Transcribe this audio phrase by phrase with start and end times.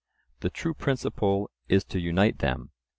[0.39, 2.71] The true principle is to unite them.